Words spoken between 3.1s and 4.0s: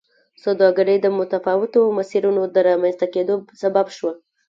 کېدو سبب